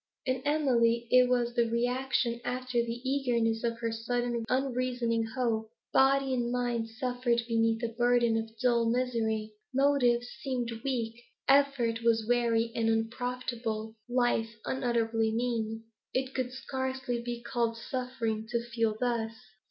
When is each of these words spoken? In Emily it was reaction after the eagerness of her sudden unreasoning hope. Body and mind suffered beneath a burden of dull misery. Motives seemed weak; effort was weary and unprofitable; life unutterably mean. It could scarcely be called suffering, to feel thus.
In 0.25 0.41
Emily 0.45 1.07
it 1.11 1.29
was 1.29 1.55
reaction 1.55 2.41
after 2.43 2.79
the 2.81 3.07
eagerness 3.07 3.63
of 3.63 3.77
her 3.81 3.91
sudden 3.91 4.43
unreasoning 4.49 5.25
hope. 5.35 5.69
Body 5.93 6.33
and 6.33 6.51
mind 6.51 6.89
suffered 6.89 7.43
beneath 7.47 7.83
a 7.83 7.87
burden 7.89 8.35
of 8.35 8.49
dull 8.59 8.89
misery. 8.89 9.51
Motives 9.75 10.27
seemed 10.41 10.71
weak; 10.83 11.23
effort 11.47 11.99
was 12.03 12.25
weary 12.27 12.71
and 12.73 12.89
unprofitable; 12.89 13.93
life 14.09 14.55
unutterably 14.65 15.31
mean. 15.31 15.83
It 16.15 16.33
could 16.33 16.51
scarcely 16.51 17.21
be 17.21 17.39
called 17.43 17.77
suffering, 17.77 18.47
to 18.49 18.63
feel 18.71 18.97
thus. 18.99 19.33